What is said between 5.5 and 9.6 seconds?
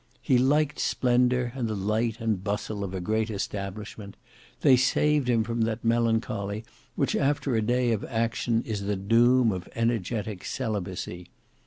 that melancholy which after a day of action is the doom